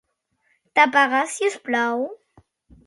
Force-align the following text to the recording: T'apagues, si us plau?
T'apagues, 0.79 1.21
si 1.35 1.47
us 1.51 1.61
plau? 1.69 2.05